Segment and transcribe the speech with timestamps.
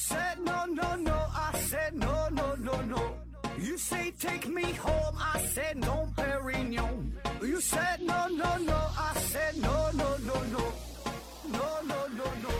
[0.00, 1.12] said no, no, no.
[1.12, 3.02] I said no, no, no, no.
[3.58, 5.16] You say take me home.
[5.18, 7.12] I said no, Perignon.
[7.42, 8.78] You said no, no, no.
[8.96, 10.64] I said no, no, no, no.
[11.52, 12.50] No, no, no, no.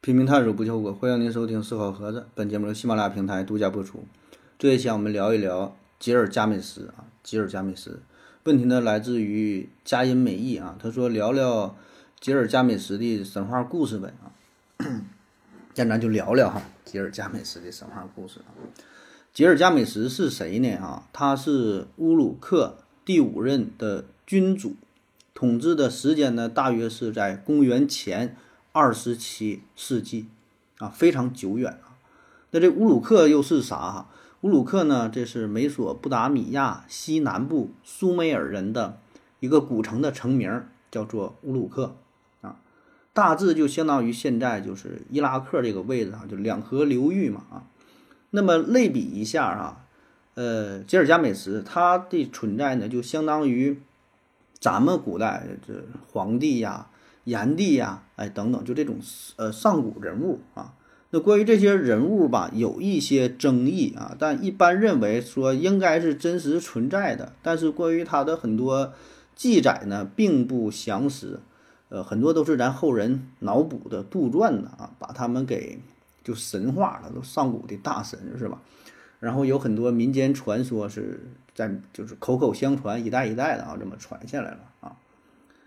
[0.00, 2.28] 拼命探索不求果，欢迎您收听思考盒子。
[2.34, 4.04] 本节目由喜马拉雅平台独家播出。
[4.56, 8.00] 这一期我们聊一聊吉尔加美什啊，吉尔加美什。
[8.44, 11.74] 问题呢来自于佳音美意啊，他说聊聊
[12.20, 14.30] 吉尔加美什的神话故事呗啊。
[15.74, 18.52] 那咱就聊聊哈吉尔加美什的神话故事啊。
[19.32, 20.76] 吉尔加美什是谁呢？
[20.76, 24.76] 啊，他是乌鲁克第五任的君主，
[25.32, 28.36] 统治的时间呢大约是在公元前。
[28.76, 30.26] 二十七世纪，
[30.78, 31.94] 啊，非常久远啊。
[32.50, 33.76] 那这乌鲁克又是啥？
[33.76, 34.10] 哈，
[34.44, 39.00] 乌鲁克呢，这是美索不达米亚西南部苏美尔人的
[39.40, 41.96] 一个古城的城名，叫做乌鲁克
[42.42, 42.60] 啊。
[43.14, 47.64] 大致就相当于现在就是伊拉克这个位置啊，就两河流域嘛啊。
[48.32, 49.86] 那么类比一下啊，
[50.34, 53.80] 呃，吉尔加美什它的存在呢，就相当于
[54.60, 55.72] 咱们古代这
[56.12, 56.88] 皇帝呀。
[57.24, 58.98] 炎帝呀，哎，等等，就这种
[59.36, 60.74] 呃上古人物啊。
[61.14, 67.32] 那关于这些人物吧，有一些争议啊，但一般认为说应该是真实存在的。
[67.40, 68.92] 但是关于他的很多
[69.36, 71.38] 记载呢，并不详实，
[71.88, 75.78] 呃，很多都是咱后人脑补的杜撰的啊，把他们给
[76.24, 78.60] 就神化了，都上古的大神是吧？
[79.20, 81.20] 然后有很多民间传说是
[81.54, 84.96] 在就是口口相传，一代一代的啊，这么传下来了啊。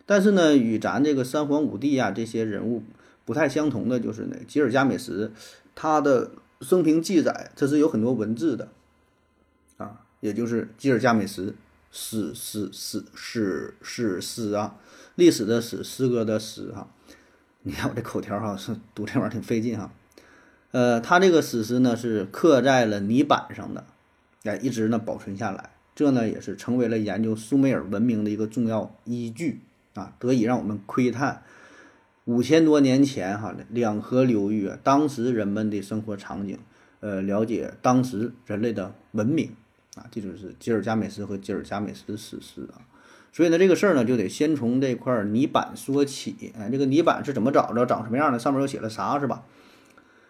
[0.05, 2.83] 但是呢，与咱这个三皇五帝啊这些人物
[3.27, 5.33] 不太相同的就是呢，吉尔加美什
[5.75, 8.69] 他的生平记载，这是有很多文字的
[9.75, 11.53] 啊，也就是吉尔加美什
[11.91, 14.77] 史诗史史史诗啊，
[15.15, 16.87] 历史的史，诗歌的诗哈。
[17.63, 19.91] 你看我这口条哈，是读这玩意儿挺费劲哈。
[20.71, 23.85] 呃，他这个史诗呢是刻在了泥板上的，
[24.45, 29.59] 哎，一直呢保存下来，这呢也是成为了研究苏美尔文明的一个重要依据。
[29.95, 31.41] 啊，得以让我们窥探
[32.27, 36.59] 五千多年前哈两河流域啊，当时人们的生活场景，
[36.99, 39.51] 呃，了解当时人类的文明
[39.95, 42.83] 啊，这就是吉尔加美什和吉尔加美什的史诗啊。
[43.31, 46.51] 所以呢，这个事儿呢，就得先从这块泥板说起。
[46.59, 48.37] 哎，这个泥板是怎么找着，长什么样的？
[48.37, 49.45] 上面又写了啥，是吧？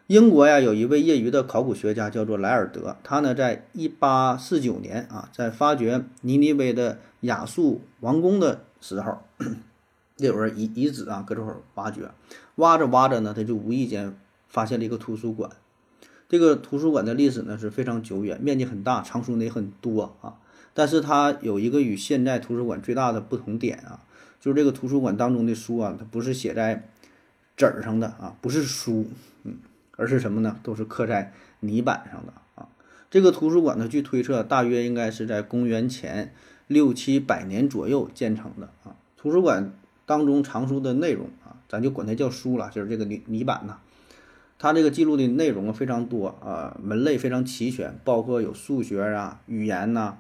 [0.06, 9.24] 英国呀，有一位业余的考古学家叫做莱尔德，他呢，在一八四九年啊，在发掘尼尼微的亚述王宫的时候，
[10.18, 12.10] 那会儿遗遗址啊，搁这会儿挖掘，
[12.56, 14.16] 挖着挖着呢，他就无意间
[14.48, 15.50] 发现了一个图书馆。
[16.28, 20.36] 这个图书馆的历史呢是非常久远，面积很大，藏书呢也很多啊。
[20.74, 24.04] 但是它有一个与现在图书馆最大的不同点啊，
[24.40, 26.90] 就是这个图书馆当中的书啊，它不是写在
[27.56, 29.08] 纸上的啊，不是书，
[29.44, 29.58] 嗯。
[30.00, 30.60] 而是什么呢？
[30.62, 32.70] 都是刻在泥板上的啊。
[33.10, 36.36] 这个图书馆呢，据推测，大约应该是在公元前
[36.68, 38.96] 六七百年左右建成的啊。
[39.18, 39.74] 图书馆
[40.08, 43.78] 当中藏书的内容啊，咱就管它叫书了，就是这个泥泥板呐。
[44.58, 50.18] 它这个记录的内容啊非常多啊，门类非常齐全，包括有数学啊、语言呐、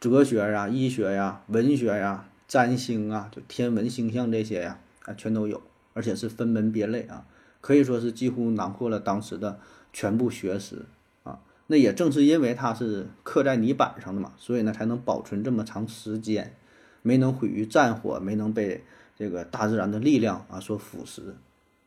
[0.00, 5.60] 哲学啊、医学呀、文学呀、占星啊，就天文星象这些呀啊，全都有，
[5.92, 7.26] 而且是分门别类啊。
[7.60, 9.58] 可以说是几乎囊括了当时的
[9.92, 10.86] 全部学识
[11.24, 11.40] 啊！
[11.66, 16.54] 那也正是因为它是刻在泥板上的嘛，所以呢才能保存这么长时间，
[17.02, 18.84] 没能毁于战火，没能被
[19.16, 21.22] 这个大自然的力量啊所腐蚀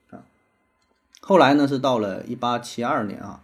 [0.10, 0.24] 啊。
[1.22, 3.44] 后来呢是到了一八七二年啊，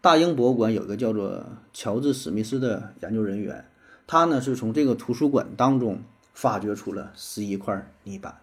[0.00, 3.68] 大英博物馆有一个叫做乔治史密斯的研究人员，
[4.06, 6.02] 他呢是从这个图书馆当中
[6.32, 8.40] 发掘出了十一块泥板。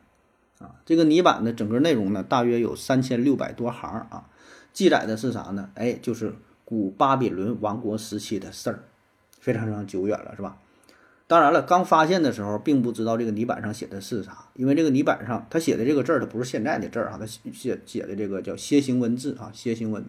[0.59, 4.29] 啊，这个泥板的整个内容呢，大约有三千六百多行啊，
[4.71, 5.71] 记载的是啥呢？
[5.73, 8.83] 哎，就是古巴比伦王国时期的事儿，
[9.39, 10.57] 非常非常久远了，是吧？
[11.31, 20.03] 当然了，刚发现的时候并不知道这个泥板上写的是啥，因为这个泥板上他写的这个字儿，它不是现在的字儿啊，他写写的这个叫楔形文字啊，楔形文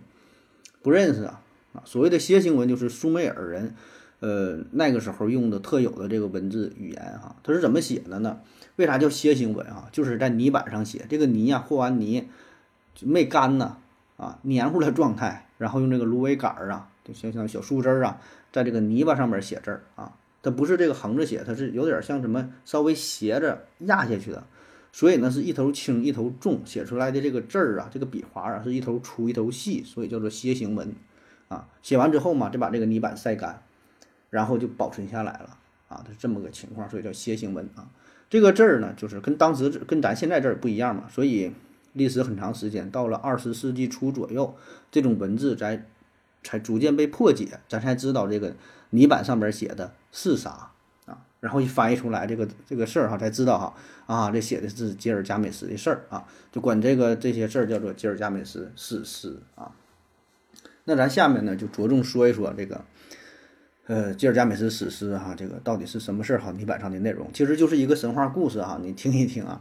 [0.82, 1.40] 不认识啊
[1.74, 3.76] 啊，所谓的楔形文就是苏美尔人。
[4.18, 8.40] 呃，那个时候用的特有的这个文字语言哈，它是怎么写的呢？
[8.74, 9.88] 为啥叫楔形文啊？
[9.92, 12.28] 就是在泥板上写，这个泥呀和完泥
[12.96, 13.76] 就没干呢
[14.16, 18.20] 啊，黏糊的状态，然后用这个芦苇杆儿啊，就像像小树枝儿啊，
[18.50, 20.12] 在这个泥巴上面写字儿啊，
[20.42, 24.44] 它不是这个横着写，它是有点像什么稍微斜着压下去的，
[24.92, 30.94] 所以呢是一头轻一头重，写出来的这个字儿啊，这个笔划啊是一头粗一头细，所以叫做楔形文
[31.48, 31.68] 啊。
[31.82, 33.62] 写完之后嘛，再把这个泥板晒干。
[34.30, 35.58] 然后就保存下来了
[35.88, 37.90] 啊，它是这么个情况，所以叫楔形文啊。
[38.30, 41.52] 这个字儿呢，就是跟当时跟咱现在这儿不一样嘛，所以
[41.92, 44.56] 历史很长时间，到了二十世纪初左右，
[44.90, 45.84] 这种文字才
[46.42, 48.56] 才逐渐被破解，咱才知道这个
[48.88, 50.70] 泥板上边写的是啥
[51.06, 53.74] 啊，然后一翻译出来这个这个事儿哈，才知道哈
[54.06, 59.72] 啊，这写的是吉尔伽美什的事儿啊，就管这个这些事儿叫做吉尔伽美什史诗啊。
[60.84, 62.84] 那咱下面呢，就着重说一说这个。
[63.88, 66.52] 呃，吉尔伽美什史诗哈，这个到底是什么事儿哈？
[66.52, 69.60] 泥板上的内容其实就是一个神话故事哈，你听一听啊。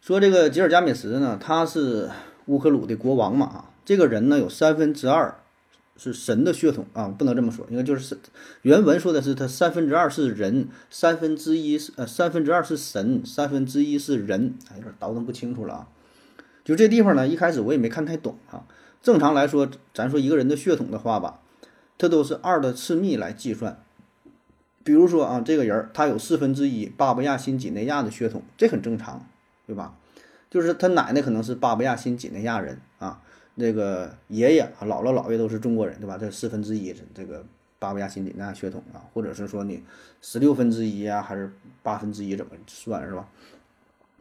[0.00, 2.10] 说这个吉尔伽美什呢，他是
[2.46, 5.36] 乌克鲁的国王嘛啊，这个人呢有三分之二
[5.98, 8.16] 是神的血统啊，不能这么说，应该就是
[8.62, 15.88] 原文说的是他三分之二是人，三分之一是呃三分之二是神，三分之一是人，有点倒腾不清楚了啊。
[16.64, 18.64] 就这地方呢，一开始我也没看太懂啊。
[19.02, 21.40] 正常来说，咱说一个人的血统的话吧。
[21.98, 23.82] 这都是二的次幂来计算，
[24.84, 29.26] 比如说啊，这个人他有四分之一巴布亚新几内亚的血统，这很正常，
[29.66, 29.96] 对吧？
[30.48, 33.20] 就是他奶奶可能是巴布亚新几内亚人啊，
[33.60, 36.16] 那个爷爷啊、姥姥、姥爷都是中国人，对吧？
[36.16, 37.44] 这四分之一是这个
[37.80, 39.82] 巴布亚新几内亚血统啊，或者是说你
[40.22, 41.52] 十六分之一啊，还是
[41.82, 43.28] 八分之一怎么算是吧？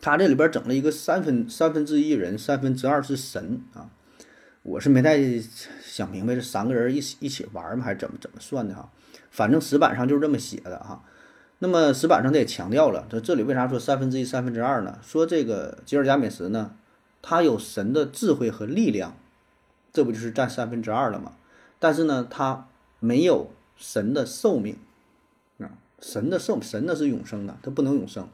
[0.01, 3.89] 他这里边整了一个三分三分之一人，三分之二是神啊。
[4.63, 5.17] 我是没太
[5.83, 7.85] 想明白这三个人一起一起玩吗？
[7.85, 8.89] 还是怎么怎么算的哈？
[9.29, 11.03] 反正石板上就是这么写的哈。
[11.59, 14.99] 那么石板上他也强调了，这这里为啥说三分之一、三分之二呢？
[15.01, 16.75] 说这个吉尔加美什呢，
[17.21, 19.15] 他有神的智慧和力量，
[19.91, 21.33] 这不就是占三分之二了吗？
[21.79, 22.67] 但是呢，他
[22.99, 24.77] 没有神的寿命
[25.59, 25.69] 啊，
[25.99, 28.27] 神的寿神呢是永生的，他不能永生，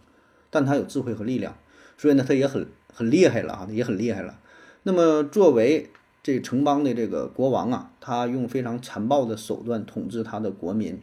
[0.50, 1.57] 但他有智慧和力量，
[1.97, 4.39] 所以呢，他也很很厉害了啊，也很厉害了。
[4.83, 5.89] 那么作为
[6.21, 11.01] 这城邦的这个国王啊，他用非常残暴的手段统治他的国民，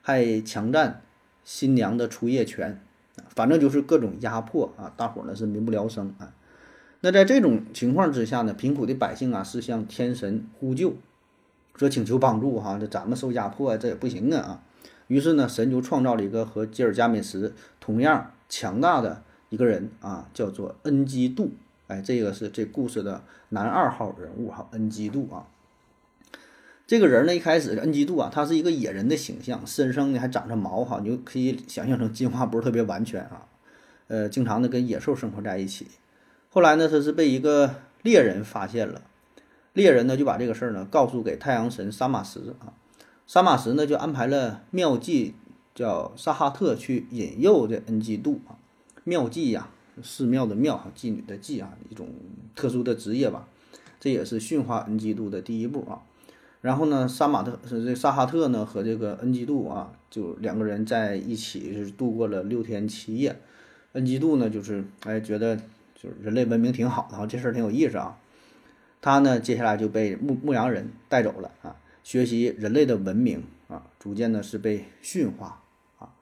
[0.00, 1.02] 还强占
[1.44, 2.82] 新娘的出夜权，
[3.28, 6.32] 反正就是各种压迫啊，大伙儿呢是民不聊生啊。
[7.04, 10.94] 那在这种情况之下呢，贫苦的百姓啊是向天神呼救，
[11.74, 14.62] 说请求帮助哈，这咱们受压迫啊这也不行啊啊。
[15.08, 21.50] 于是呢，神就创造了一个和吉尔加美什同样强大的一个人啊，叫做恩基杜。
[21.88, 25.48] 哎，这个是这故事的男二号人物哈，恩基杜啊。
[26.86, 33.48] 这个人呢，一开始恩基杜啊，他是一个野人的形象，身上呢还长着毛哈，你就可以想象成进化不是特别完全啊。
[34.06, 35.88] 呃，经常的跟野兽生活在一起。
[36.54, 39.00] 后来呢，他是被一个猎人发现了，
[39.72, 42.74] 猎人呢就把这个事儿呢告诉给太阳神萨马什啊，
[43.26, 45.34] 萨马什呢就安排了妙计
[45.74, 48.60] 叫萨哈特去引诱这恩基杜啊，
[49.04, 49.70] 妙计呀。
[50.02, 52.08] 寺庙的庙，妓女的妓啊，一种
[52.54, 53.46] 特殊的职业吧，
[54.00, 56.00] 这也是驯化恩基杜的第一步啊。
[56.62, 63.38] 然后呢，杀马特是这萨哈特呢和这个恩基杜啊，就两个人在一起是度过了六天七夜。
[63.92, 65.60] 恩基杜呢，就是哎觉得
[66.02, 68.18] 就是人类文明挺好的哈，这事儿挺有意思啊。
[69.00, 75.62] 他呢，接下来就被牧牧羊人带走了啊，学习人类的文明啊，逐渐呢是被驯化
[75.98, 76.14] 啊。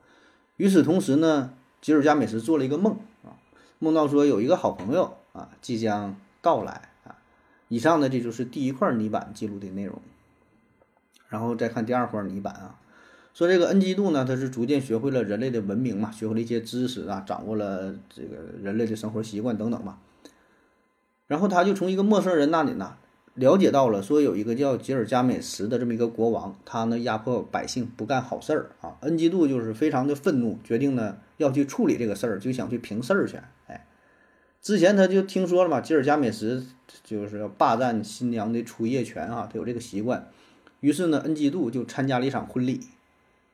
[0.59, 3.41] 与此同时呢，吉尔加美什做了一个梦啊。
[3.79, 7.17] 梦到说有一个好朋友啊即将到来啊，
[7.69, 10.00] 以上呢这就是第一块泥板记录的内容，
[11.29, 12.78] 然后再看第二块泥板啊，
[13.33, 19.99] 说这个恩基杜呢他是逐渐学会了人类的文明嘛，学会了一些知识啊，掌握了这个人类的生活习惯等等吧，
[21.27, 22.97] 然后他就从一个陌生人那里呢
[23.35, 33.39] 了解到了说有一个叫吉尔加美什的这么一个国王，他呢压迫百姓不干好事儿啊，恩基杜就是非常的愤怒，决定呢要去处理这个事儿，就想去平事儿去。
[34.61, 36.67] 之前他就听说了嘛，吉尔加美什
[37.03, 40.29] 就是要霸占新娘的出夜权啊，他有这个习惯。
[40.81, 42.81] 于是呢，恩基杜就参加了一场婚礼，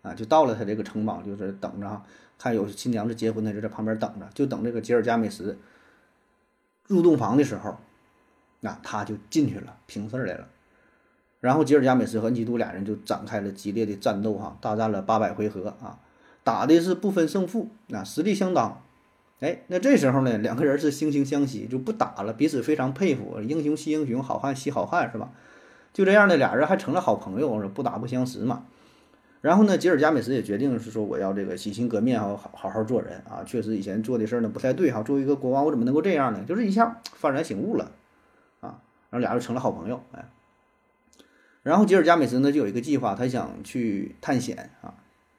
[0.07, 2.03] 啊，就到了他这个城邦，就是等着
[2.39, 5.57] 看有新娘子结婚，他就在旁边等着，就等这个吉尔加美什
[6.87, 7.77] 入洞房的时候，
[8.61, 10.47] 那他就进去了，平事儿来了。
[11.41, 15.99] 然后吉尔加美什和恩基杜俩人就展开了激烈的战斗，哈，大战了八百回合啊，
[16.45, 18.83] 打的是不分胜负，啊，实力相当。
[19.41, 25.31] 哎，那这时候呢，两个人是惺惺相惜，就不打了，彼此非常佩服，英雄惜英雄，好汉惜好汉，是吧？
[25.93, 28.65] 就这样的俩人还成了好朋友，不打不相识嘛。
[29.47, 33.45] 然后呢，吉尔加美什也决定是说，我要这个洗心革面，好好好好做人啊。
[33.47, 36.43] 确实以前做的事儿呢不太对哈，作为一个国王，我怎么能够这样呢？
[36.49, 37.93] 就是一下幡然醒悟了
[38.59, 40.29] 啊，然后俩人成了好朋友，哎。
[41.63, 44.95] 然后吉尔加美什呢就有一个计划，他想去探险啊，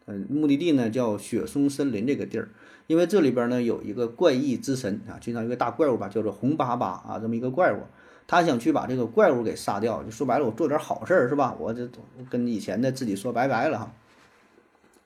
[0.06, 2.48] 嗯，目的地呢叫雪松森林这个地儿。
[2.88, 7.82] 因为这里边呢有一个怪异之神啊，就像一个大怪物吧，叫做红巴巴啊，这么一个怪物，
[8.28, 11.56] 他想去把这个怪物给杀掉，就说白了，我做点好事儿是吧？
[11.58, 11.90] 我这
[12.30, 13.94] 跟以前的自己说拜拜了哈，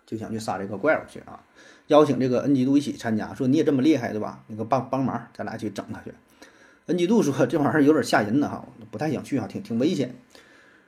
[0.06, 1.44] 就想去杀这个怪物去啊。
[1.88, 4.44] 邀请这个恩吉杜一起参加，说你也这么厉害对吧？
[4.48, 6.14] 你给帮帮忙，咱俩去整他去。
[6.88, 10.16] 恩吉杜说这玩意儿有点吓人呢哈，不太想去啊，挺挺危险。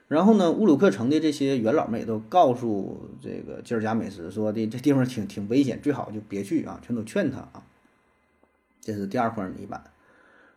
[0.08, 7.62] 然后呢，乌鲁克城的这些元老们也都告诉这个吉尔加美什说的这地方挺挺危险，最好就别去啊，全都劝他啊。
[8.80, 9.82] 这是第二块泥板。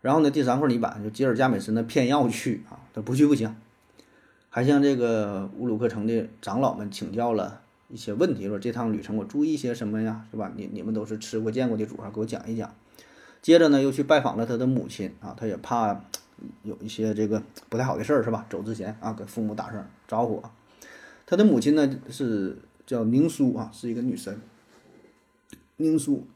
[0.02, 3.56] 然后呢，第三块泥板就吉尔加美什呢偏要去啊，他不去不行，
[4.50, 10.52] 还向这个乌鲁克城的长老们请教了一些问题，说这趟旅程我注意些什么呀，是吧？
[10.56, 12.74] 你你们都是吃过见过的主啊，给我讲一讲。
[13.42, 16.02] 接着呢，又去拜访了他的母亲啊，他也怕。
[16.62, 18.46] 有一些这个不太好的事儿是吧？
[18.48, 20.44] 走之前啊，给父母打声招呼。
[21.26, 24.40] 他的母亲呢是叫宁苏啊，是一个女神。
[25.78, 26.28] 宁苏，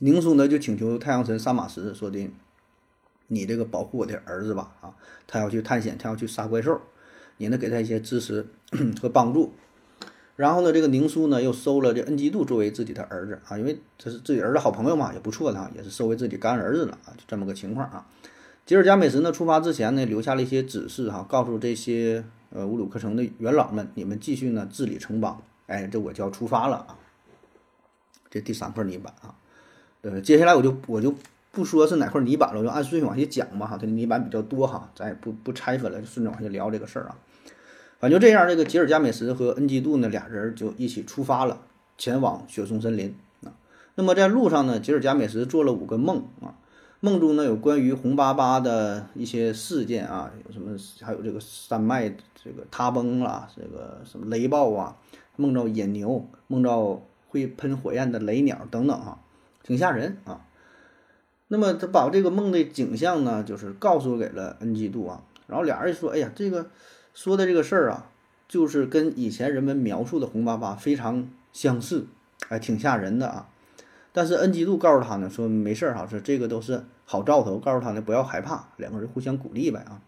[0.00, 2.30] 宁苏呢就请求太阳神萨马什说的
[3.28, 4.94] ：“你这个保护我的儿子吧啊，
[5.26, 6.80] 他要去探险，他要去杀怪兽，
[7.36, 8.46] 你呢给他一些支持
[9.00, 9.52] 和帮助。”
[10.36, 18.06] 然后呢，这个宁苏呢又收了这恩基杜作为自己的儿子啊，因为这是自己儿子好朋友嘛，也不错的啊，也是收为自己干儿子了啊，就这么个情况啊。
[18.64, 25.42] 吉尔加美什呢出发之前呢，留下了一些指示哈，告诉这些呃乌鲁克城的元老们，你们继续呢治理城邦。
[25.66, 26.96] 哎，这我就要出发了啊。
[28.30, 29.34] 这第三块泥板啊，
[30.02, 31.12] 呃，接下来我就我就
[31.58, 33.76] 不说是哪块泥板了，我就按顺序往下讲吧哈。
[33.76, 37.16] 它的泥板比较多哈，咱也不不拆分了，就顺着往下聊这个事儿啊。
[37.98, 41.58] 反正就这样，这个吉尔加美什和恩基杜呢俩人就一起出发了，
[41.98, 43.12] 前往雪松森林
[43.42, 43.50] 啊。
[43.96, 46.54] 那么在路上呢，吉尔加美什做了五个梦啊。
[47.00, 52.08] 梦中呢有关于红巴巴的一些事件啊，有什么还有这个山脉
[52.40, 54.96] 这个塌崩了，这个什么雷暴啊，
[55.34, 59.20] 梦到野牛，梦到会喷火焰的雷鸟等等哈，
[59.62, 60.40] 挺吓人啊。
[61.48, 66.70] 那么他把这个梦的景象呢，就是告诉给了恩基杜啊，然后俩人说，哎呀，这个
[67.14, 68.10] 说的这个事儿啊，
[68.46, 72.06] 就是跟以前人们描述的红巴巴非常相似，
[72.48, 73.48] 哎，挺吓人的啊。
[74.12, 80.00] 但是恩基杜告诉他呢，说没事儿哈，说这个都是好兆头，告诉他呢不要害怕，两个人互相鼓励呗啊。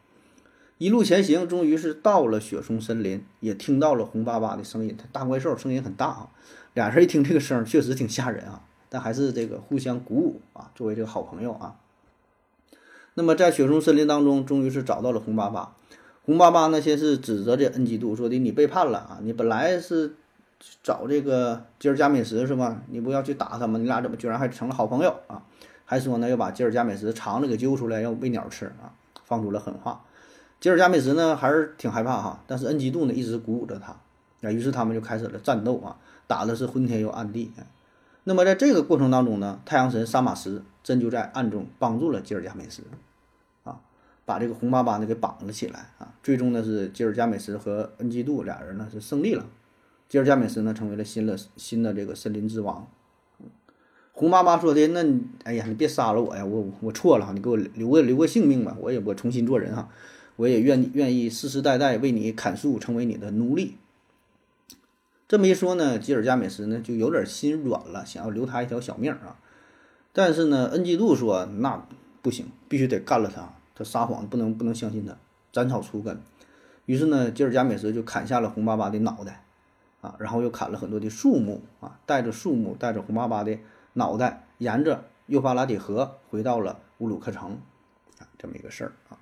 [0.79, 6.29] 一路前行，终于是到了雪松森林，也听到了红巴巴的声音，它大怪兽声音很大啊。
[6.75, 11.77] 俩人一听这个声，确实挺吓人啊，但还是这个互相鼓舞啊，作为这个好朋友啊。
[13.15, 15.75] 那么在雪松森林当中，终于是找到了红巴巴。
[16.27, 20.17] 红巴巴呢，先是指责这恩基杜，说的你背叛了啊，你本来是。
[20.83, 22.83] 找这个吉尔加美什是吧？
[22.91, 23.79] 你不要去打他吗？
[23.79, 25.43] 你俩怎么居然还成了好朋友啊？
[25.87, 28.93] 还说呢要把吉尔加美什肠子给揪出来要喂鸟吃啊？
[29.25, 30.05] 放出了狠话。
[30.61, 33.97] 吉尔加美什呢还是挺害怕哈，但是恩基杜呢一直鼓舞着他
[34.47, 34.53] 啊。
[34.53, 37.51] 于是他们就开始了战斗啊，打的是昏天又暗地。
[38.25, 42.83] 那么在这个过程当中呢，太阳神萨马什真就在暗中帮助了吉尔加美什
[43.65, 43.81] 啊，
[44.25, 46.15] 把这个红巴巴呢给绑了起来啊。
[46.23, 49.47] 最终呢是吉尔加美什和恩基杜俩人呢是胜利了。
[50.09, 52.87] 吉尔加美什呢，成为了新的新的这个森林之王。
[54.13, 55.03] 红妈妈说的：“那
[55.45, 59.89] 哎呀，你别杀了我呀，我我错了，你给我留个留个性命吧，我也我重新做人哈，
[60.37, 63.79] 我也愿愿意世世代代为你砍树，成为你的奴隶。”
[65.31, 69.39] 这么一说呢，吉尔加美什呢就有点心软了，想要留他一条小命啊。
[70.13, 71.87] 但是呢，恩基杜说：“那
[72.21, 75.17] 不行，必须得干了他，他撒谎不能不能相信他，
[75.53, 76.21] 斩草除根。”
[76.87, 79.45] 于是呢，吉尔加美什就砍下了红巴巴的脑袋。
[80.01, 83.57] 啊，然后又砍了很多的树木啊，带着树木，带着红巴巴的
[83.93, 87.61] 脑袋，沿着幼发拉底河回到了乌鲁克城，
[88.19, 89.19] 啊，这么一个事儿啊。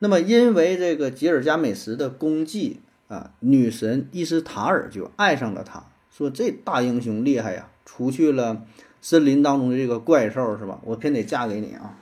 [0.00, 8.66] 那么，因为这个吉尔加美什的功绩啊，女神伊斯塔尔就爱上了他，说这大英雄厉害呀，除去了
[9.00, 10.78] 森林当中的这个怪兽是吧？
[10.84, 11.96] 我偏得嫁给你啊。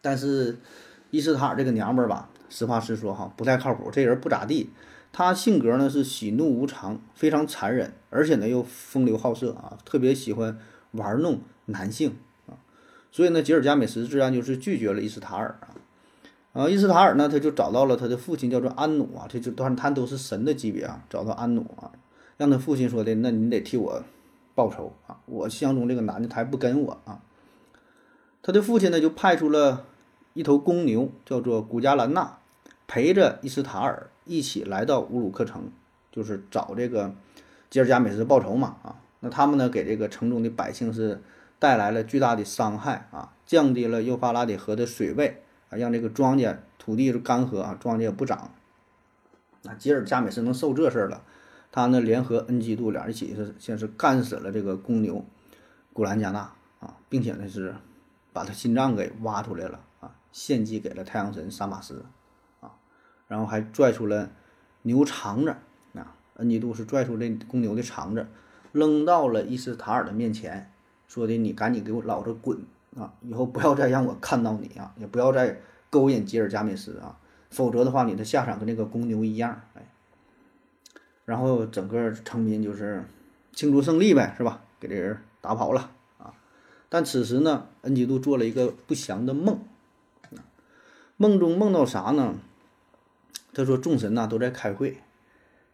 [0.00, 0.58] 但是
[1.10, 4.70] 伊斯塔尔这个娘们儿吧，实话实说哈，不太靠谱，这人不咋地。
[5.10, 10.58] 他性格呢是喜怒无常，非常残忍，而且呢又风流好色啊，特别喜欢
[10.92, 12.54] 玩弄男性啊，
[13.10, 15.74] 所以呢，吉尔加美什自然就是拒绝了伊斯塔尔啊。
[16.58, 21.92] 啊，伊斯塔尔呢，他就找到了他的父亲，叫做安努啊，这就当然他都是神的级别啊，找到安努啊，
[22.36, 24.02] 让他父亲说的，那你得替我
[24.56, 27.20] 报仇啊，我相中这个男的，他还不跟我啊。
[28.42, 29.84] 他的父亲呢就派出了
[30.34, 32.38] 一头公牛，叫做古加兰纳，
[32.88, 34.08] 陪着伊斯塔尔。
[34.30, 35.70] 一起来到乌鲁克城，
[36.12, 37.14] 就是找这个
[37.70, 39.00] 吉尔加美什报仇嘛啊！
[39.20, 41.22] 那他们呢，给这个城中的百姓是
[41.58, 48.50] 带来了巨大的伤害啊，降低了幼发拉底河的水位啊，让这个庄稼土地是干涸啊，庄稼也不长。
[49.62, 51.22] 那吉尔加美什能受这事儿了，
[51.72, 55.24] 他呢联合恩基杜俩人一起是先是干死了这个公牛
[55.92, 57.74] 古兰加纳啊，并且呢是
[58.32, 62.04] 把他心脏给挖出来了啊，献祭给了太阳神萨马斯
[62.60, 62.70] 啊。
[63.26, 64.30] 然后还拽出了
[64.82, 65.50] 牛肠子
[65.94, 68.28] 啊，恩基杜是拽出这公牛的肠子，
[68.72, 70.72] 扔到了伊斯塔尔的面前，
[71.08, 72.58] 说的你赶紧给我老子滚
[72.96, 73.12] 啊！
[73.20, 77.18] 以后不要再让我看到你啊，也不要再勾引吉尔加美什啊，
[77.50, 79.60] 否则的话，你的下场跟那个公牛一样。
[79.74, 79.82] 哎，
[81.24, 83.04] 然后整个城民就是
[83.52, 84.62] 庆祝胜利呗，是吧？
[84.80, 86.32] 给这人打跑了啊！
[86.88, 89.60] 但此时呢，恩基杜做了一个不祥的梦，
[91.16, 92.34] 梦中梦到啥呢？
[93.52, 94.98] 他说众神呐都在开会。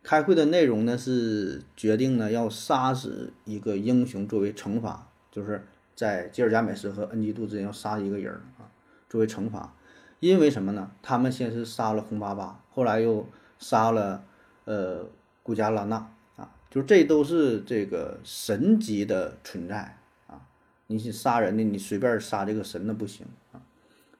[0.03, 8.71] 开会的内容呢是决定呢要杀死一个英雄作为惩罚，就是在吉尔加美什和恩基杜之间要杀一个人啊，
[9.09, 9.73] 作为惩罚。
[10.21, 10.91] 因为什么呢？
[11.03, 14.25] 他们先是杀了红巴巴，后来又杀了
[14.65, 15.05] 呃
[15.43, 15.97] 古加拉纳
[16.37, 20.41] 啊，就这都是这个神级的存在啊。
[20.87, 23.61] 你是杀人的，你随便杀这个神那不行啊。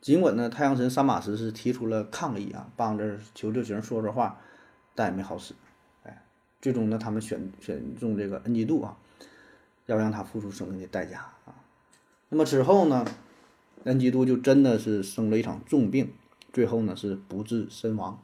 [0.03, 4.39] 尽管呢太阳神萨马什是提出了抗议啊，帮着求救行说说话，
[4.95, 5.55] 但也没好使。
[6.03, 6.23] 哎
[6.61, 8.99] 最终呢，他们选选中这个恩基杜啊，
[9.87, 11.55] 要让他付出生命的代价啊。
[12.35, 13.05] 那么之后呢，
[13.85, 16.13] 恩基杜就真的是生了一场重病，
[16.53, 18.21] 最后呢是不治身亡。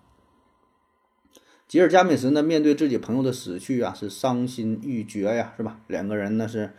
[1.68, 5.78] 吉尔加美什呢，面对自己朋友的死去啊，是伤心欲绝呀，是吧？
[5.86, 6.74] 两个人呢是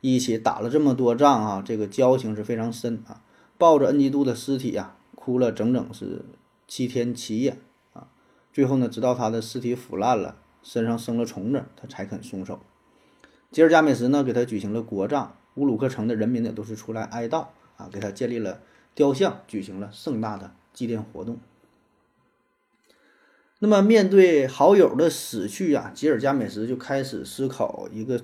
[0.00, 3.22] 一起打了这么多仗啊，这个交情是非常深啊。
[3.56, 6.24] 抱着恩基杜的尸体呀，哭了整整是
[6.66, 7.58] 七天七夜
[7.92, 8.08] 啊。
[8.52, 10.38] 最后呢，直到他的尸体腐烂了。
[10.64, 12.58] 身上生了虫子，他才肯松手。
[13.52, 18.60] 吉尔加美什呢，给他举行了国葬，乌鲁克城的人民呢都是出来哀悼啊，给他建立了
[18.94, 21.38] 雕像，举行了盛大的祭奠活动。
[23.58, 28.20] 那么，面对好友的死去啊，吉尔加美什就开始思考一个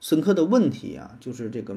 [0.00, 1.76] 深刻的问题啊，就是这个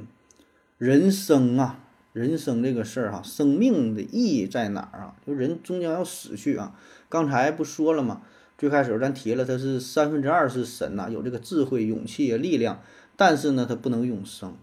[0.77, 1.79] 人生啊，
[2.13, 5.15] 人生这个事儿哈，生命的意义在哪儿啊？
[5.25, 6.75] 就人终将要死去啊。
[7.10, 8.22] 刚才不说了吗？
[8.60, 12.81] 最开始咱提了，他是三分之二是神呐，有这个智慧、勇气、力量，
[13.16, 14.55] 但是呢，他不能永生，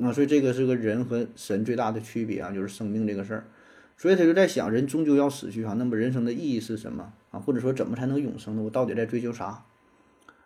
[0.00, 3.46] 啊，所以这个是个人和神最大的区别啊，就是生命这个事儿。
[3.96, 7.40] 所以他就在想，人终究要死去啊，那么人生的意义是什么啊？
[7.40, 8.62] 或者说怎么才能永生呢？
[8.62, 9.64] 我到底在追求啥？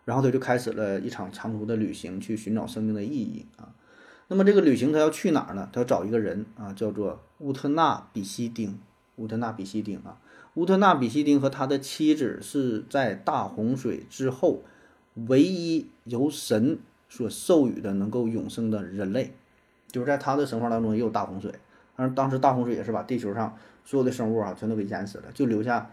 [0.05, 3.75] 然后他就开始了一场长途的旅行，去寻找生命的意义啊。
[4.29, 5.69] 那么这个旅行他要去哪儿呢？
[5.73, 8.79] 他要找一个人啊，叫做乌特纳比西丁，
[9.17, 10.17] 乌特纳比西丁啊。
[10.53, 14.63] 乌特纳比西丁和他的妻子是在大洪水之后
[15.27, 19.33] 唯一由神所授予的能够永生的人类，
[19.91, 21.53] 就是在他的神话当中也有大洪水，
[21.95, 25.89] 但是当时大洪水也是把地球上所有的生物啊全都给淹死了，就留下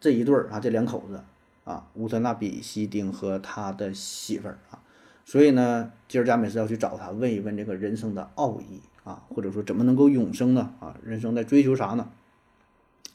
[0.00, 1.20] 这一对儿啊这两口子
[1.64, 4.80] 啊乌特纳比西丁和他的媳妇儿啊，
[5.24, 10.72] 所以呢吉尔加美什要去找他问一问这个人生的奥义啊，或者说怎么能够永生呢？
[10.80, 12.08] 啊，人生在追求啥呢？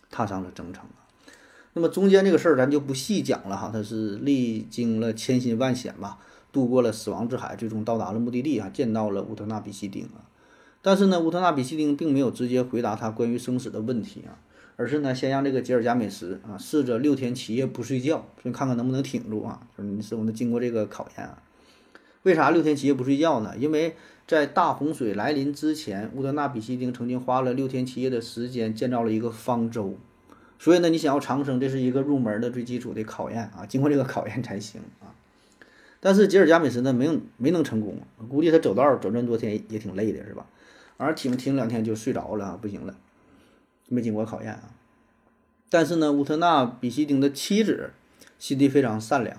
[0.09, 0.85] 踏上了征程，
[1.73, 6.17] 那么中间这个事儿咱就不细讲了哈，他是历经了千辛万险吧，
[6.51, 10.27] 渡过了死亡之海，最终到达了目的地啊，见到了乌特纳比西丁啊。
[10.81, 14.39] 但是呢，乌特纳比西丁并没有直接回答他关于生死的问题啊，
[14.75, 21.41] 而是呢，先让这个吉尔加美什啊试着六天七夜不睡觉，说看看能不能挺住啊，说你是否能经过这个考验啊？
[22.23, 23.55] 为啥六天七夜不睡觉呢？
[23.57, 23.95] 因为
[24.27, 29.95] 在大洪水来临之前，乌特纳比西丁曾经花了六天七夜的时间建造了一个方舟，
[30.57, 35.13] 所以呢，你想要长生，这是一个入门的最基础的考验啊，经过这个考验才行啊。
[36.01, 40.45] 但是吉尔加美什呢，没没能成功，估计他走道走这么多天也挺累的，是吧？
[40.97, 42.93] 完了挺挺两天就睡着了，不行了，
[43.87, 44.71] 没经过考验啊。
[45.69, 47.91] 但是呢，乌特纳比西丁的妻子
[48.37, 49.37] 心地非常善良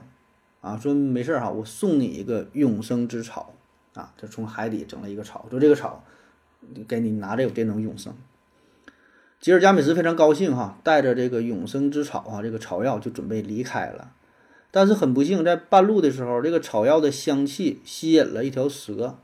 [0.63, 3.55] 啊，说没事哈，我送你一个永生之草。
[3.95, 6.03] 啊，就从海底整了一个草，就这个草，
[6.89, 8.15] 给你拿着有，这能永生。
[9.39, 14.15] 吉尔加美什非常高兴哈，带着这个永生之草啊，这个草药就准备离开了。
[14.73, 19.19] 但是很不幸，在半路的时候，这个草药的香气吸引了一条蛇，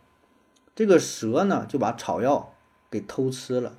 [0.77, 2.55] 这个蛇呢就把草药
[2.89, 3.79] 给偷吃了。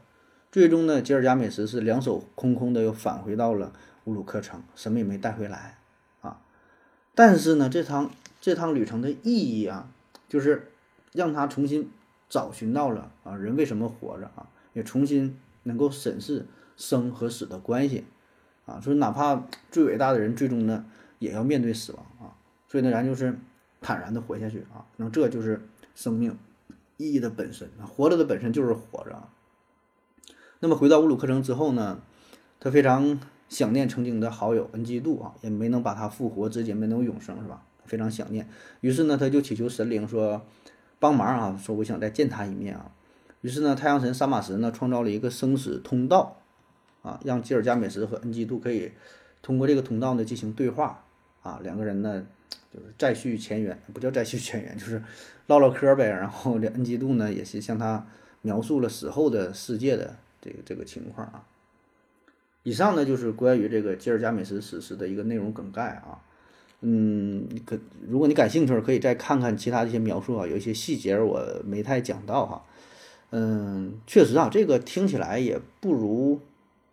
[0.52, 3.72] 最终呢，吉尔加美什是两手空空的又返回到了
[4.04, 5.78] 乌鲁克城，什么也没带回来
[6.20, 6.42] 啊。
[7.16, 9.90] 但是呢，这趟这趟旅程的意义啊，
[10.28, 10.72] 就是。
[11.12, 11.90] 让他重新
[12.30, 14.46] 找寻到了啊，人为什么活着啊？
[14.74, 16.46] 也重新能够审视
[16.78, 18.06] 生和死的关系
[18.68, 18.80] 啊。
[18.80, 20.86] 所以，哪怕最伟大的人，最终呢
[21.20, 22.36] 也要面对死亡啊。
[22.68, 23.38] 所以呢，咱就是
[23.80, 24.84] 坦然的活下去啊。
[24.98, 25.62] 那这就是
[25.94, 26.38] 生命
[26.98, 29.30] 意义的本身啊，活着的本身就是活着。
[30.60, 32.02] 那么回到乌鲁克城之后呢，
[32.60, 37.64] 他非常想念曾经的好友恩基杜啊，也没能把他复活，直接没能永生，是吧？
[37.86, 38.48] 非常想念。
[38.82, 40.42] 于是呢，他就祈求神灵说。
[41.02, 41.58] 帮忙啊！
[41.58, 42.92] 说我想再见他一面啊。
[43.40, 46.42] 于是呢，太阳神萨马什呢创造了一个生死通道，
[47.04, 48.92] 啊，让吉尔加美什和恩基杜可以
[49.42, 51.06] 通过这个通道呢进行对话
[51.50, 51.60] 啊。
[51.64, 52.26] 两个人呢
[52.74, 55.02] 就是再续前缘，不叫再续前缘，就是
[55.48, 56.10] 唠唠嗑呗。
[56.10, 58.06] 然后这恩基杜呢，也是向他
[58.42, 61.46] 描述了死后的世界的这个这个情况啊。
[62.64, 66.22] 以上呢就是关于这个吉尔加美什史诗的一个内容梗概啊。
[66.82, 72.64] 嗯，可如果你感兴趣，可以再看看其他的一些描述啊，有一些细节我没太讲到哈。
[73.32, 76.40] 嗯，确实啊，这个听起来也不如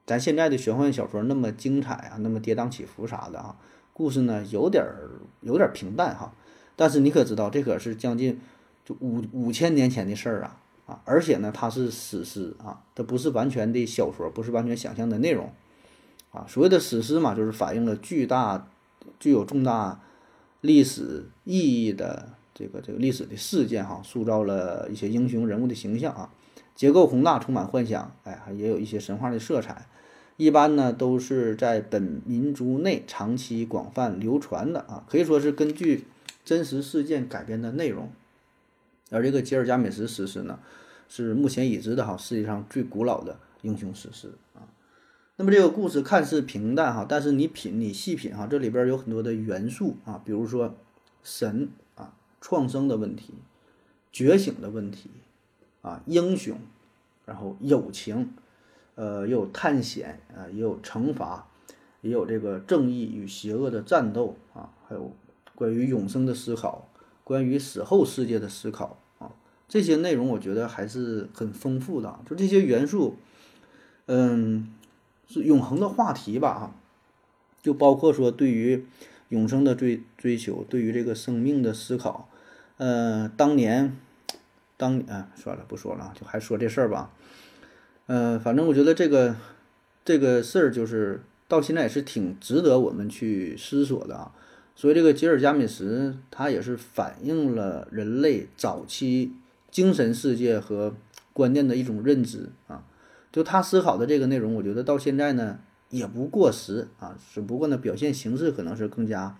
[0.04, 3.56] 咱现在的玄幻小说那么精彩啊，那么跌宕起伏啥的啊。
[3.96, 5.08] 故事呢有点儿
[5.40, 6.30] 有点平淡哈，
[6.76, 8.38] 但是你可知道这可是将近
[8.84, 11.00] 就五五千年前的事儿啊啊！
[11.06, 15.50] 而且呢，它是史诗啊，它不是完全的小说，不是完全想象的内容
[16.30, 16.44] 啊。
[16.46, 18.68] 所谓的史诗嘛，就是反映了巨大、
[19.18, 19.98] 具有重大
[20.60, 26.30] 历史意义的这个这个历史的事件哈，塑造了一些英雄人物的形象啊，
[26.74, 29.86] 结构宏大，充满幻想，哎，也有一些神话的色彩。
[30.36, 36.04] 一般呢都是在本民族内长期广泛流传的啊，可以说是根据
[36.44, 38.10] 真实事件改编的内容。
[39.10, 40.58] 而这个吉尔加美什史诗呢，
[41.08, 44.68] 是目前已知的哈世界上最古老的英雄史诗啊。
[45.36, 50.74] 那么这个故事看似平淡哈，但是你品你细品哈，这里边有很多的元素啊，比如说
[51.22, 53.32] 神啊、创生的问题、
[54.12, 55.08] 觉醒的问题
[55.80, 56.58] 啊、英雄，
[57.24, 58.34] 然后友情。
[58.96, 61.46] 呃，也有探险啊，也有惩罚，
[62.00, 65.12] 也有这个正义与邪恶的战斗啊，还有
[65.54, 66.88] 关于永生的思考，
[67.22, 69.32] 关于死后世界的思考啊，
[69.68, 72.18] 这些内容我觉得还是很丰富的。
[72.28, 73.16] 就这些元素，
[74.06, 74.72] 嗯，
[75.28, 76.54] 是永恒的话题吧？
[76.54, 76.74] 哈，
[77.62, 78.86] 就包括说对于
[79.28, 82.28] 永生的追追求，对于这个生命的思考。
[82.78, 83.96] 呃，当年，
[84.76, 87.10] 当啊，算了，不说了，就还说这事儿吧。
[88.06, 89.36] 嗯，反正我觉得这个
[90.04, 94.32] 这个事儿就是到现在也是挺值得我们去思索的啊。
[94.74, 99.32] 所以这个吉尔加美什，它也是反映了人类早期
[99.70, 100.94] 精神世界和
[101.32, 102.84] 观念的一种认知啊。
[103.32, 105.58] 就他思考的这个内容，我觉得到现在呢
[105.90, 109.36] 也不过时啊，只不过呢表现形式可能是更加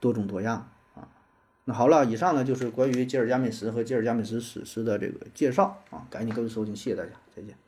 [0.00, 1.06] 多种多样啊。
[1.64, 6.06] 那好了，以上呢就是关于吉尔加美什和吉尔加美什史诗的这个介绍啊。
[6.08, 7.67] 感谢你各位收听，谢谢大家，再见。